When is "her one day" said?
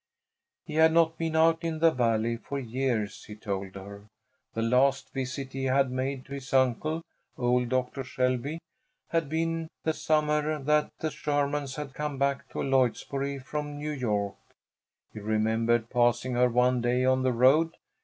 16.33-17.05